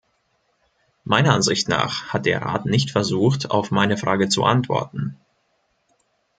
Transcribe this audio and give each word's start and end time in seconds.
Meiner 1.03 1.35
Ansicht 1.35 1.69
nach 1.69 2.09
hat 2.11 2.25
der 2.25 2.41
Rat 2.41 2.65
nicht 2.65 2.89
versucht, 2.89 3.51
auf 3.51 3.69
meine 3.69 3.97
Frage 3.97 4.29
zu 4.29 4.43
antworten. 4.43 5.15